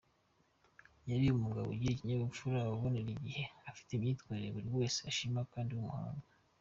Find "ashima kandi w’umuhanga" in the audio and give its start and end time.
5.11-6.27